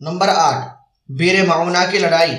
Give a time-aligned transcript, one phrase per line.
[0.00, 0.68] Number آٹھ،
[1.12, 2.30] بیر معونہ کی لڑائی۔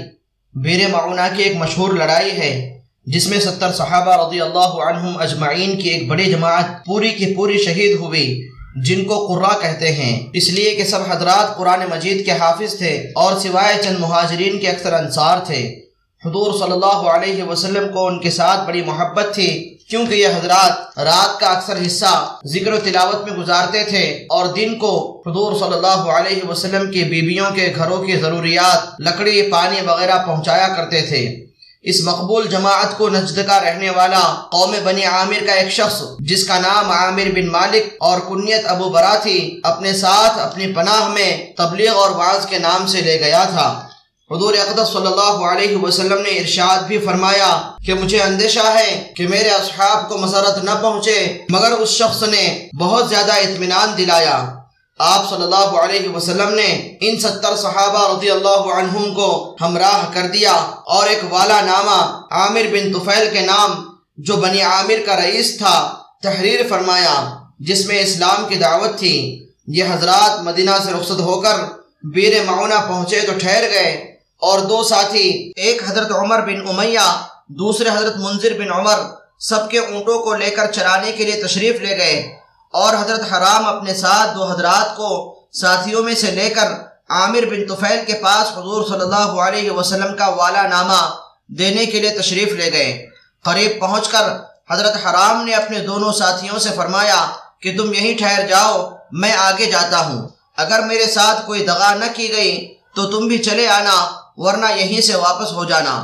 [0.54, 5.82] بیر معونہ کی ایک مشہور لڑائی ہے، جس میں ستر صحابہ رضی اللہ عنہم اجمعین
[5.82, 10.50] کی ایک بڑی جماعت پوری کی پوری شہید ہوئی، جن کو قرآ کہتے ہیں۔ اس
[10.50, 14.94] لیے کہ سب حضرات قرآن مجید کے حافظ تھے اور سوائے چند مہاجرین کے اکثر
[14.94, 15.80] انصار تھے۔
[16.26, 21.00] حضور صلی اللہ علیہ وسلم کو ان کے ساتھ بڑی محبت تھی۔ کیونکہ یہ حضرات
[21.00, 25.74] رات کا اکثر حصہ ذکر و تلاوت میں گزارتے تھے اور دن کو حضور صلی
[25.74, 31.46] اللہ علیہ وسلم کی بیویوں کے گھروں کی ضروریات، لکڑی، پانی وغیرہ پہنچایا کرتے تھے۔
[31.82, 36.48] اس مقبول جماعت کو نجد کا رہنے والا قوم بنی عامر کا ایک شخص، جس
[36.48, 41.54] کا نام عامر بن مالک اور کنیت ابو برا تھی، اپنے ساتھ اپنی پناہ میں
[41.58, 43.88] تبلیغ اور بعض کے نام سے لے گیا تھا۔
[44.32, 49.28] حضور اقدس صلی اللہ علیہ وسلم نے ارشاد بھی فرمایا کہ مجھے اندیشہ ہے کہ
[49.28, 54.56] میرے اصحاب کو مسرت نہ پہنچے، مگر اس شخص نے بہت زیادہ اطمینان دلایا۔
[55.00, 60.28] آپ صلی اللہ علیہ وسلم نے ان ستر صحابہ رضی اللہ عنہم کو ہمراہ کر
[60.28, 60.54] دیا
[60.86, 63.84] اور ایک والا نامہ عامر بن طفیل کے نام،
[64.18, 69.84] جو بنی عامر کا رئیس تھا، تحریر فرمایا، جس میں اسلام کی دعوت تھی۔ یہ
[69.92, 71.58] حضرات مدینہ سے رخصت ہو کر
[72.04, 74.09] بیر معونہ پہنچے تو ٹھہر گئے۔
[74.40, 79.00] اور دو ساتھی، ایک حضرت عمر بن امیہ، دوسرے حضرت منظر بن عمر،
[79.40, 82.40] سب کے اونٹوں کو لے کر چرانے کے لیے تشریف لے گئے۔
[82.72, 86.68] اور حضرت حرام اپنے ساتھ دو حضرات کو ساتھیوں میں سے لے کر
[87.10, 91.16] عامر بن طفیل کے پاس حضور صلی اللہ علیہ وسلم کا والا نامہ
[91.48, 93.08] دینے کے لیے تشریف لے گئے۔
[93.44, 94.24] قریب پہنچ کر
[94.70, 97.28] حضرت حرام نے اپنے دونوں ساتھیوں سے فرمایا
[97.62, 102.06] کہ تم یہیں ٹھہر جاؤ، میں آگے جاتا ہوں۔ اگر میرے ساتھ کوئی دغا نہ
[102.16, 105.96] کی گئی تو تم بھی چلے آنا۔ ورنہ یہیں سے واپس ہو جانا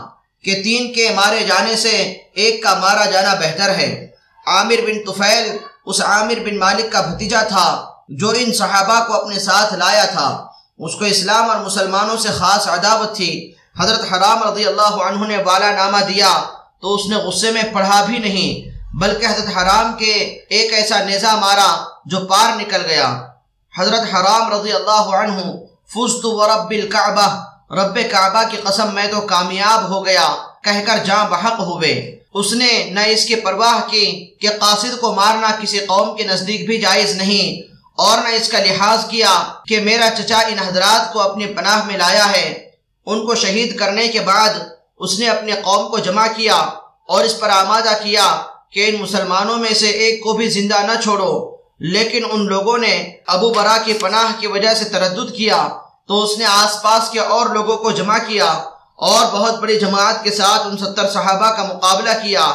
[0.43, 1.95] کہ تین کے مارے جانے سے
[2.35, 3.89] ایک کا مارا جانا بہتر ہے۔
[4.47, 7.67] عامر بن طفیل اس عامر بن مالک کا بھتیجا تھا
[8.09, 10.27] جو ان صحابہ کو اپنے ساتھ لایا تھا۔
[10.77, 13.31] اس کو اسلام اور مسلمانوں سے خاص عداوت تھی۔
[13.79, 16.31] حضرت حرام رضی اللہ عنہ نے والا نامہ دیا
[16.81, 18.49] تو اس نے غصے میں پڑھا بھی نہیں،
[18.97, 20.13] بلکہ حضرت حرام کے
[20.49, 21.71] ایک ایسا نیزہ مارا
[22.05, 23.09] جو پار نکل گیا۔
[23.73, 25.41] حضرت حرام رضی اللہ عنہ،
[25.93, 27.27] فزت ورب الکعبہ
[27.71, 30.27] رب کعبہ کی قسم میں تو کامیاب ہو گیا،
[30.63, 31.93] کہہ کر جاں بحق ہوئے۔
[32.33, 34.05] اس نے نہ اس کی پرواہ کی
[34.41, 37.61] کہ قاصد کو مارنا کسی قوم کے نزدیک بھی جائز نہیں،
[37.97, 39.33] اور نہ اس کا لحاظ کیا
[39.67, 42.47] کہ میرا چچا ان حضرات کو اپنی پناہ میں لایا ہے۔
[43.05, 44.53] ان کو شہید کرنے کے بعد
[44.97, 46.55] اس نے اپنے قوم کو جمع کیا
[47.07, 51.01] اور اس پر آمادہ کیا کہ ان مسلمانوں میں سے ایک کو بھی زندہ نہ
[51.03, 51.33] چھوڑو۔
[51.79, 52.95] لیکن ان لوگوں نے
[53.27, 55.67] ابو برا کی پناہ کی وجہ سے تردد کیا۔
[56.07, 58.51] تو اس نے آس پاس کے اور لوگوں کو جمع کیا
[58.95, 62.51] اور بہت بڑی جماعت کے ساتھ ان ستر صحابہ کا مقابلہ کیا۔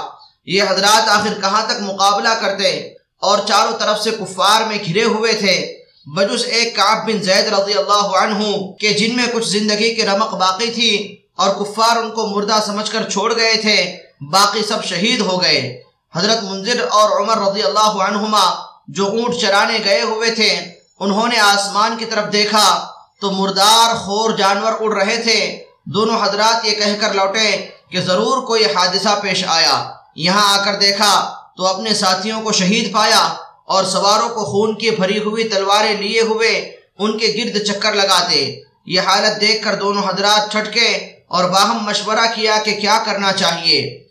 [0.47, 5.33] یہ حضرات آخر کہاں تک مقابلہ کرتے؟ اور چاروں طرف سے کفار میں گھرے ہوئے
[5.33, 10.07] تھے۔ بجس ایک کعب بن زید رضی اللہ عنہ کہ جن میں کچھ زندگی کی
[10.07, 14.85] رمق باقی تھی اور کفار ان کو مردہ سمجھ کر چھوڑ گئے تھے، باقی سب
[14.85, 15.83] شہید ہو گئے۔
[16.17, 18.55] حضرت منظر اور عمر رضی اللہ عنہما
[18.89, 20.61] جو اونٹ چرانے گئے ہوئے تھے،
[21.01, 22.87] انہوں نے آسمان کی طرف دیکھا۔
[23.21, 28.47] تو مردار خور جانور اڑ رہے تھے۔ دونوں حضرات یہ کہہ کر لوٹے کہ ضرور
[28.47, 33.35] کوئی حادثہ پیش آیا۔ یہاں آ کر دیکھا تو اپنے ساتھیوں کو شہید پایا
[33.67, 38.63] اور سواروں کو خون کی بھری ہوئی تلواریں لیے ہوئے ان کے گرد چکر لگاتے۔
[38.87, 44.05] یہ حالت دیکھ کر دونوں حضرات چھٹکے اور باہم مشورہ کیا کہ کیا کرنا چاہیے۔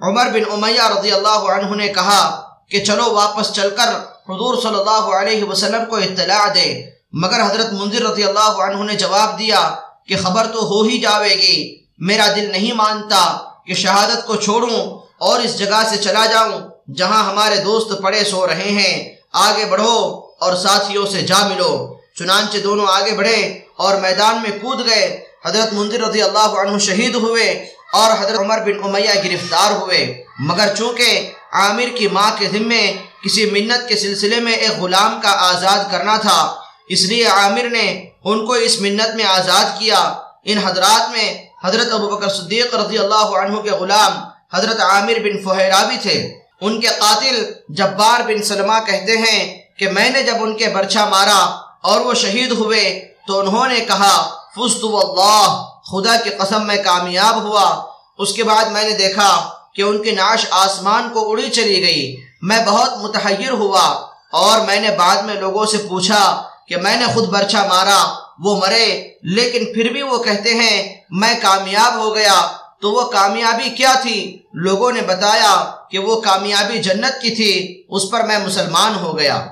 [0.00, 3.90] عمر بن امیہ رضی اللہ عنہ نے کہا کہ چلو واپس چل کر
[4.28, 8.94] حضور صلی اللہ علیہ وسلم کو اطلاع دے مگر حضرت منظر رضی اللہ عنہ نے
[8.94, 9.74] جواب دیا
[10.06, 14.98] کہ خبر تو ہو ہی جاوے گی۔ میرا دل نہیں مانتا کہ شہادت کو چھوڑوں
[15.18, 16.60] اور اس جگہ سے چلا جاؤں
[16.94, 22.58] جہاں ہمارے دوست پڑے سو رہے ہیں۔ آگے بڑھو اور ساتھیوں سے جا ملو۔ چنانچہ
[22.58, 27.50] دونوں آگے بڑھے اور میدان میں کود گئے۔ حضرت منظر رضی اللہ عنہ شہید ہوئے
[27.92, 32.92] اور حضرت عمر بن امیہ گرفتار ہوئے۔ مگر چونکہ عامر کی ماں کے ذمے
[33.24, 36.61] کسی منت کے سلسلے میں ایک غلام کا آزاد کرنا تھا
[36.92, 37.86] اس لیے عامر نے
[38.24, 42.98] ان کو اس منت میں آزاد کیا۔ ان حضرات میں حضرت ابو بکر صدیق رضی
[42.98, 44.12] اللہ عنہ کے غلام
[44.54, 46.16] حضرت عامر بن فہرا بھی تھے۔
[46.60, 50.98] ان کے قاتل جبار بن سلمہ کہتے ہیں کہ میں نے جب ان کے برچہ
[50.98, 51.42] مارا
[51.82, 54.14] اور وہ شہید ہوئے تو انہوں نے کہا
[54.54, 55.48] فست واللہ،
[55.90, 57.86] خدا کی قسم میں کامیاب ہوا۔
[58.18, 59.30] اس کے بعد میں نے دیکھا
[59.74, 63.86] کہ ان کی ناش آسمان کو اڑی چلی گئی۔ میں بہت متحیر ہوا
[64.32, 66.22] اور میں نے بعد میں لوگوں سے پوچھا
[66.68, 71.34] کہ میں نے خود برچہ مارا، وہ مرے، لیکن پھر بھی وہ کہتے ہیں، میں
[71.42, 77.22] کامیاب ہو گیا۔ تو وہ کامیابی کیا تھی؟ لوگوں نے بتایا کہ وہ کامیابی جنت
[77.22, 79.46] کی تھی، اس پر میں مسلمان ہو گیا۔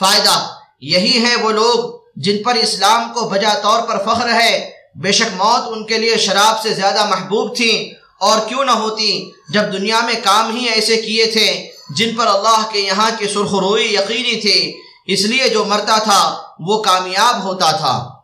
[0.00, 0.48] فائدہ
[0.80, 5.42] یہی ہے وہ لوگ جن پر اسلام کو بجا طور پر فخر ہے۔ بے شک
[5.42, 10.00] موت ان کے لیے شراب سے زیادہ محبوب تھی۔ اور کیوں نہ ہوتی، جب دنیا
[10.00, 14.40] میں کام ہی ایسے کیے تھے جن پر اللہ کے یہاں کی سرخ روئی یقینی
[14.40, 18.13] تھی۔ اس لیے جو مرتا تھا وہ کامیاب ہوتا تھا۔